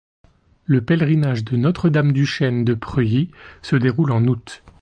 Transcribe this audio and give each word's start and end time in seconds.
Le 0.65 0.83
pèlerinage 0.83 1.43
de 1.45 1.55
Notre-Dame-du-Chêne 1.57 2.65
de 2.65 2.73
Preuilly 2.73 3.29
se 3.61 3.75
déroule 3.75 4.11
en 4.13 4.23
août. 4.25 4.63